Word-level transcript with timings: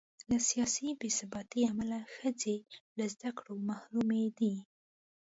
له 0.29 0.37
سیاسي 0.49 0.87
بې 0.99 1.09
ثباتۍ 1.17 1.61
امله 1.71 1.99
ښځې 2.15 2.55
له 2.97 3.05
زده 3.13 3.29
کړو 3.37 3.53
محرومې 3.67 4.25
دي. 4.37 4.55